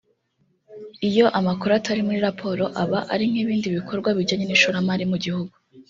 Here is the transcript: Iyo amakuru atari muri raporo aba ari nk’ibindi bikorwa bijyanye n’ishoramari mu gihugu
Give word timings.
Iyo 1.07 1.25
amakuru 1.39 1.71
atari 1.79 2.01
muri 2.07 2.19
raporo 2.27 2.63
aba 2.83 2.99
ari 3.13 3.23
nk’ibindi 3.31 3.67
bikorwa 3.77 4.09
bijyanye 4.17 4.45
n’ishoramari 4.45 5.03
mu 5.13 5.17
gihugu 5.23 5.53